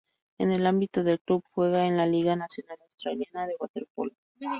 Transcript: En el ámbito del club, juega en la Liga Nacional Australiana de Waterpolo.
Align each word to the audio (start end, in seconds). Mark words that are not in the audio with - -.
En 0.39 0.49
el 0.51 0.65
ámbito 0.65 1.03
del 1.03 1.19
club, 1.19 1.43
juega 1.51 1.85
en 1.85 1.95
la 1.95 2.07
Liga 2.07 2.35
Nacional 2.35 2.75
Australiana 2.89 3.45
de 3.45 3.53
Waterpolo. 3.59 4.13